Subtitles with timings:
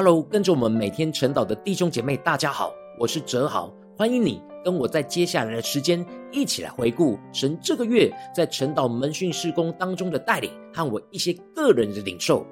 [0.00, 12.46] Hello，跟着我们每天晨祷的弟兄姐妹，大家好，我是哲豪，欢迎你跟我在接下来的时间一起来回顾神这个月在晨祷门训事工当中的带领和我一些个人的领受。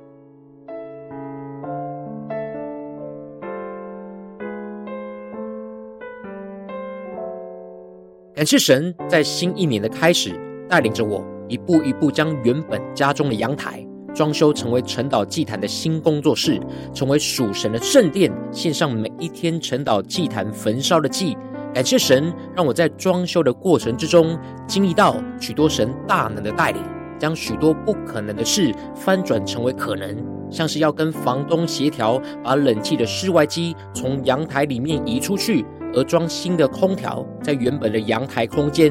[8.34, 10.36] 感谢神在新一年的开始，
[10.68, 13.86] 带领着我一步一步将原本家中的阳台。
[14.16, 16.58] 装修成为晨祷祭坛的新工作室，
[16.94, 21.36] 成为属神的圣殿，献上每一天晨祷祭坛焚烧的祭。
[21.74, 26.82] 感谢神，让我在装修的过程之中，经历到许多神大能的带领，
[27.18, 30.16] 将许多不可能的事翻转成为可能。
[30.50, 38.90] 像是要跟房东协调，把冷气的室外机从阳台里面移出去，而装新的空调在原本的阳台空间。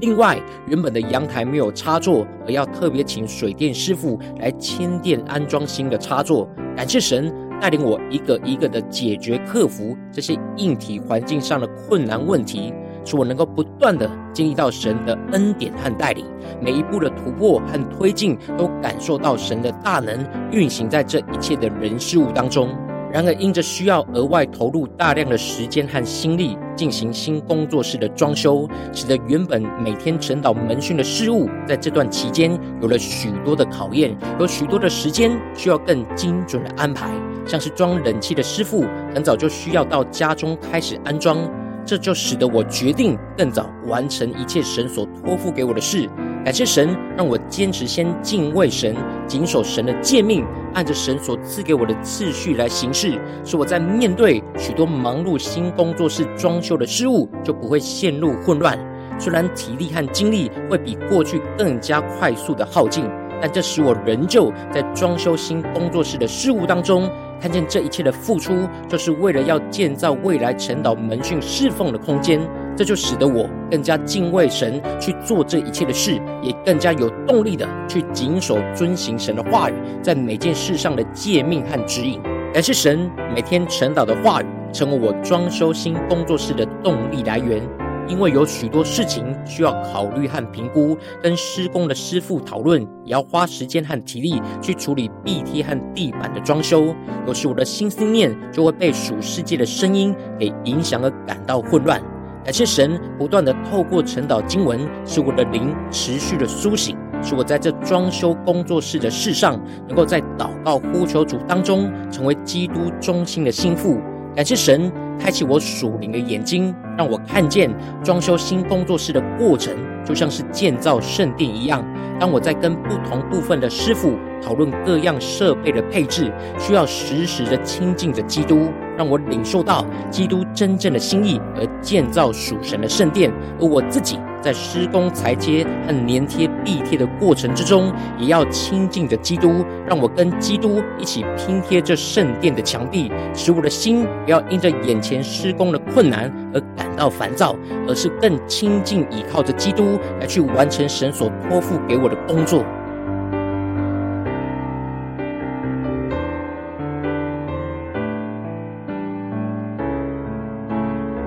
[0.00, 6.48] 另外，原本的阳台没有插座，而要特别请水电师傅来牵电安装新的插座。
[6.76, 12.74] 感谢神带领我一个一个的解决克服这些硬体环境上的困难问题，
[13.06, 16.26] 使我能够不断的经历到神的恩典和带领，
[16.60, 22.68] 每一步的突破和推进都感受到神的大能运行在这一切的人事物当中。
[23.16, 37.10] 然而，因着需要额外投入大量的时间和心力进行新工作室的装修，使得原本每天晨祷门训的事务，在这段期间有了许多的考验，有许多的时间需要更精准的安排。
[37.46, 41.38] 像是装冷气的师傅，很早就需要到家中开始安装，
[41.86, 46.06] 这就使得我决定更早完成一切神所托付给我的事。
[46.44, 48.94] 感谢神，让我坚持先敬畏神，
[49.26, 58.78] 谨守神的诫命，按着神所赐给我的次序来行事，使我在面对许多忙碌新工作室装修的事务，就不会陷入混乱。
[59.18, 63.08] 虽然体力和精力会比过去更加快速的耗尽，
[63.40, 72.38] 但这使我仍旧在装修新工作室的事务当中，看见这一切的付出，就是为了要建造未来晨祷门训侍奉的空间。
[72.76, 82.20] 这就使得我更加敬畏神，去做这一切的事，也更加有动力的去谨守遵行神的话语，在每件事上的诫命和指引。
[82.52, 87.62] 感谢神，每天晨祷的话语成为我装修新工作室的动力来源。
[88.08, 96.94] 因为有许多事情需要考虑和评估，跟施工的师傅讨论，也要花时间和体力去处理壁贴和地板的装修。
[97.26, 102.00] 有时我的心思念就会被属世界的声音给影响而感到混乱。
[102.46, 113.98] 感谢神不断的透过晨祷经文，使我的灵持续的苏醒，使我在这装修工作室的事上，能够在祷告呼求主当中，成为基督忠心的心腹。
[114.32, 117.68] 感谢神开启我属灵的眼睛，让我看见
[118.04, 119.74] 装修新工作室的过程，
[120.04, 121.84] 就像是建造圣殿一样。
[122.20, 128.68] 当我在跟不同部分的师傅讨论各样设备的配置，需要时时的亲近着基督。
[128.96, 133.32] 让我领受到基督真正的心意，而建造属神的圣殿。
[133.60, 147.56] 而我自己在施工裁接和粘贴壁贴的过程之中，也要亲近着基督，让我跟基督一起拼贴这圣殿的墙壁，使我的心不要因着眼前施工的困难而感到烦躁，
[147.88, 152.64] 而是更亲近倚靠着基督来去完成神所托付给我的工作。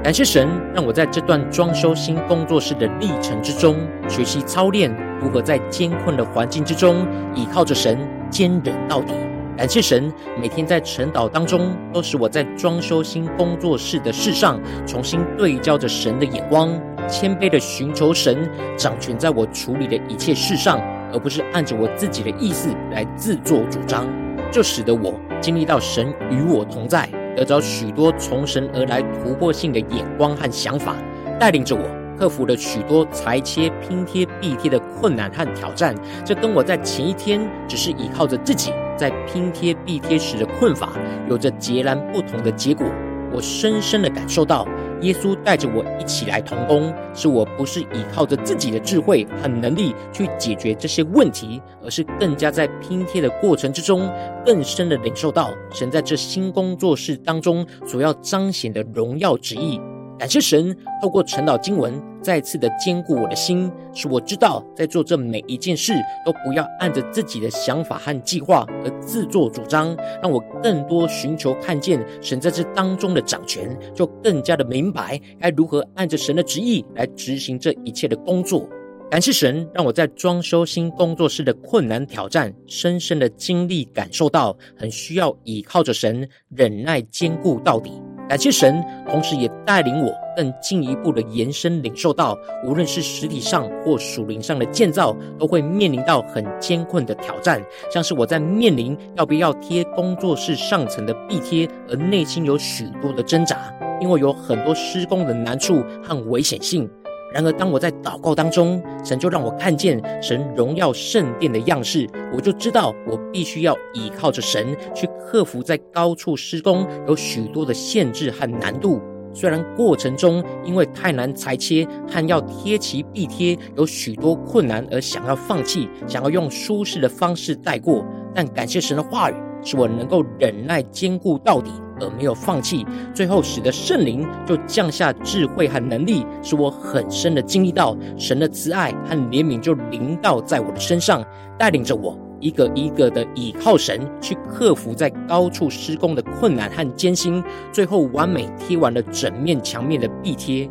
[0.02, 3.76] 感谢神，让我在这段装修新工作室的历程之中，
[4.08, 4.90] 学习操练
[5.22, 7.06] 如何在艰困的环境之中，
[7.36, 8.00] 倚靠着神，
[8.30, 9.14] 坚忍到底。
[9.58, 10.12] 感谢神，
[10.42, 16.70] 每天在晨祷当中，都使我在装修新工作室的事上，重新对焦着神的眼光，
[17.10, 20.80] 谦卑的寻求神掌权在我处理的一切事上，
[21.12, 24.08] 而不是按着我自己的意思来自作主张，
[24.50, 27.08] 就使得我经历到神与我同在。
[27.36, 30.96] 得着许多从神而来突破性的眼光和想法，
[31.40, 31.84] 带领着我
[32.18, 35.96] 克服了许多裁切、拼贴、壁贴的困难和挑战。
[36.26, 40.90] 这跟我在前一天只是依靠着自己在拼贴、壁贴时的困乏，
[41.30, 42.86] 有着截然不同的结果。
[43.32, 44.68] 我深深的感受到，
[45.02, 54.12] 耶稣带着我一起来同工，是我不是依靠着自己的智慧和能力去解决这些问题，而是更加在拼贴的过程之中，
[54.46, 59.80] 更深的领受到神在这新工作室当中所要彰显的荣耀旨意。
[60.20, 65.94] 感谢神，透过晨祷经文再次的坚固我的心，使我知道在做这每一件事
[66.26, 78.68] 都不要按着自己的想法和计划而自作主张，让我更多寻求看见神在这当中的掌权，就更加的明白该如何按着神的旨意来执行这一切的工作。
[79.10, 87.94] 感谢神，让我在装修新工作室的困难挑战，深深的经历感受到，很需要倚靠着神，忍耐坚固到底。
[88.30, 97.60] 感谢神，同时也带领我更进一步的延伸领受到，无论是实体上或属灵上的建造，都会面临到很艰困的挑战，
[97.92, 103.58] 像是我在面临要不要贴工作室上层的壁贴，而内心有许多的挣扎，
[104.00, 106.88] 因为有很多施工的难处和危险性。
[107.32, 119.00] 然而，当我在祷告当中，神就让我看见神荣耀圣殿的样式，我就知道我必须要倚靠着神去克服在高处施工有许多的限制和难度。
[119.32, 128.04] 虽然过程中因为太难裁切和要贴齐壁贴有许多困难而想要放弃，想要用舒适的方式带过，
[128.34, 129.36] 但感谢神的话语。
[129.62, 141.24] 使我能够忍耐坚固到底，而没有放弃，最后使得圣灵就降下智慧和能力，使我很深的经历到神的慈爱和怜悯就临到在我的身上，
[141.58, 150.70] 带领着我一个一个的倚靠神，去克服在高处施工的困难和艰辛，最后完美贴完了整面墙面的壁贴。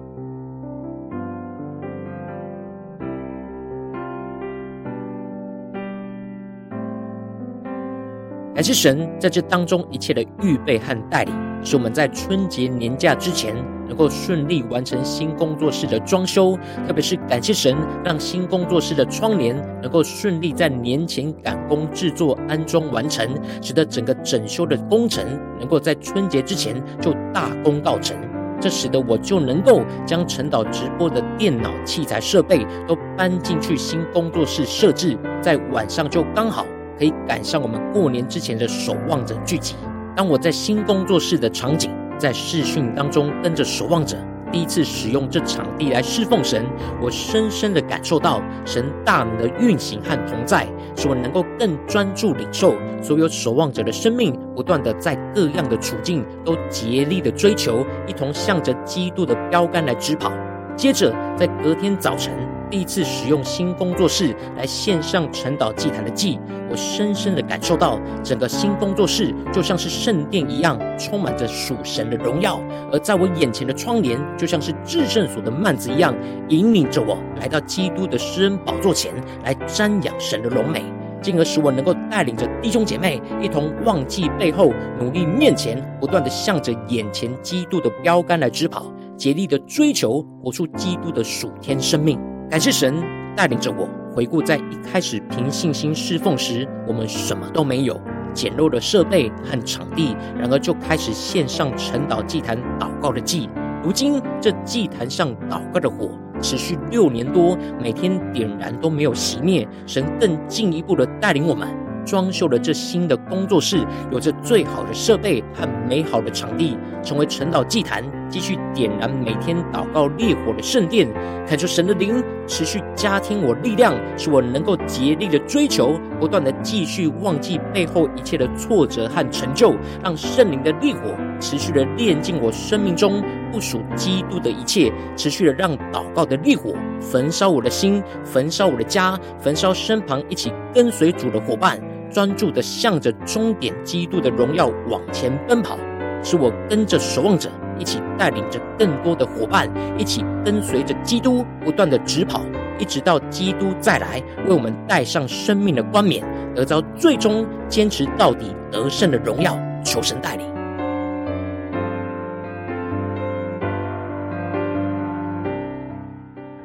[8.59, 11.33] 感谢神在这当中一切的预备和带领，
[11.63, 13.55] 使我们在春节年假之前
[13.87, 16.59] 能够顺利完成新工作室的装修。
[16.85, 23.33] 特别是感谢神，让新工作室的窗帘能够顺利在年前赶工制作安装完成，
[23.63, 25.25] 使得整个整修的工程
[25.61, 28.17] 能够在春节之前就大功告成。
[28.61, 36.67] 这使得我就能够将陈导直播的电脑器材设备都搬进去新工作室设置，在晚上就刚好。
[36.99, 39.77] 可以赶上我们过年之前的守望者聚集。
[40.17, 44.17] 当我在新工作室的场景，在视讯当中跟着守望者
[44.50, 46.65] 第一次使用这场地来侍奉神，
[47.00, 50.67] 我深深的感受到神大能的运行和同在，
[50.97, 60.33] 使我能够更专注领受所有守望者的生命，不断的在各样的处境都竭力的追求，一同向着基督的标杆来直跑。
[60.75, 62.33] 接着在隔天早晨。
[62.70, 66.38] 第一次使用新工作室来献上晨祷祭坛的祭，
[66.70, 72.61] 我深深的感受到整个新工作室就像是圣殿一样，充满着属神的荣耀。
[72.93, 76.15] 而在我眼前的窗帘，就像是至圣所的幔子一样，
[76.49, 79.12] 引领着我来到基督的施恩宝座前
[79.44, 80.85] 来瞻仰神的荣美，
[81.23, 92.21] 进而使我能够带领着弟兄姐妹一同忘记背后，努力面前，不断的向着眼前基督的标杆来直跑，竭力的追求活出基督的属天生命。
[92.50, 92.95] 感谢神
[93.37, 98.00] 带领着我回顾，在一开始凭信心侍奉时，我们什么都没有，
[98.33, 103.50] 简陋的设备和场地，然而就开始献上晨岛祭坛祷告的祭。
[103.85, 109.69] 如今这祭坛上祷告的火持续六年多，每天点燃都没有熄灭。
[109.87, 111.69] 神更进一步的带领我们。
[112.09, 121.07] 装修了这新的工作室，有着最好的设备和美好的场地，成为晨祷祭坛，继续点燃每天祷告烈火的圣殿。
[121.47, 133.23] 恳求神的灵持续加添我力量，使我能够竭力的追求，不断的继续忘记背后一切的挫折和成就，让圣灵的烈火持续的炼净我生命中
[133.53, 141.81] 不属基督的一切，持续的让祷告的烈火焚烧我的心，焚烧我的家，焚烧身旁一起跟随主的伙伴。
[142.11, 145.79] 专注的向着终点基督的荣耀往前奔跑，
[146.23, 152.43] 使我跟着守望者一起带领着更多的伙伴，一起跟随着基督不断的直跑，
[152.79, 156.25] 一直到基督再来为我们戴上生命的冠冕，
[156.55, 159.57] 得着最终坚持到底得胜的荣耀。
[159.85, 160.58] 求神带领。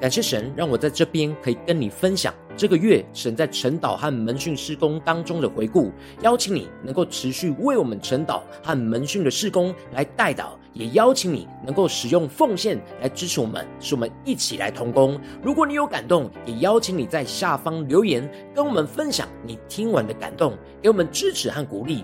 [0.03, 5.93] 感谢神，让我在这边可以跟你分享这个月神在晨祷和门训施工当中的回顾。
[6.23, 15.17] 邀请你能够持续为我们晨祷和门训的施工来带导，也邀请你能够使用奉献来支持我们，使我们一起来同工。
[15.41, 22.03] 如果你有感动，也邀请你在下方留言跟我们分享你听完的感动，给我们支持和鼓励。